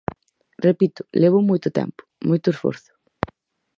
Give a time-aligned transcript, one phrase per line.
[0.67, 2.91] Repito, levou moito tempo, moito esforzo.